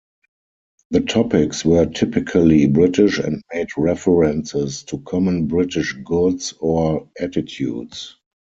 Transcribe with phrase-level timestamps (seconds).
[0.89, 8.15] The topics were typically British and made references to common British goods or attitudes.